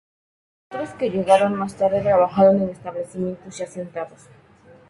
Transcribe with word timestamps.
Otros 0.71 0.95
que 0.95 1.11
llegaron 1.11 1.53
más 1.53 1.75
tarde 1.75 2.01
trabajaron 2.01 2.59
en 2.63 2.69
establecimientos 2.69 3.55
ya 3.55 3.65
asentados. 3.65 4.21